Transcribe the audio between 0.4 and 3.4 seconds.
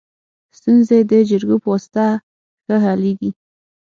ستونزي د جرګو په واسطه ښه حلیږي.